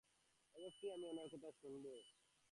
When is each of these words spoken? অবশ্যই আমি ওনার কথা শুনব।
অবশ্যই 0.55 0.91
আমি 0.91 1.05
ওনার 1.07 1.27
কথা 1.33 1.49
শুনব। 1.59 1.85